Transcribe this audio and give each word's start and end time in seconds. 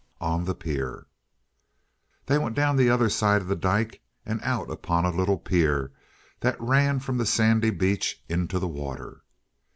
On 0.19 0.45
the 0.45 0.55
Pier 0.55 1.05
They 2.25 2.39
went 2.39 2.55
down 2.55 2.75
the 2.75 2.89
other 2.89 3.07
side 3.07 3.39
of 3.39 3.47
the 3.47 3.55
dyke 3.55 4.01
and 4.25 4.41
out 4.41 4.71
upon 4.71 5.05
a 5.05 5.11
little 5.11 5.37
pier 5.37 5.91
that 6.39 6.59
ran 6.59 6.97
from 6.99 7.19
the 7.19 7.25
sandy 7.27 7.69
beach 7.69 8.19
into 8.27 8.57
the 8.57 8.67
water. 8.67 9.21